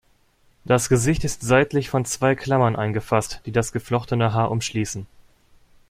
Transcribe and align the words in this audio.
Das 0.65 0.89
Gesicht 0.89 1.23
ist 1.25 1.41
seitlich 1.43 1.91
von 1.91 2.05
zwei 2.05 2.33
Klammern 2.33 2.75
eingefasst, 2.75 3.41
die 3.45 3.51
das 3.51 3.71
geflochtene 3.71 4.33
Haar 4.33 4.49
umschließen. 4.49 5.05